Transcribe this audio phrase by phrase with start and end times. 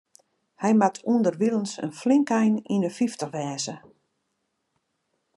[0.61, 3.75] Hy moat ûnderwilens in flink ein yn de fyftich wêze.